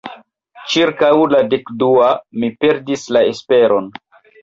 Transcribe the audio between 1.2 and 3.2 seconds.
la dek-dua, mi perdis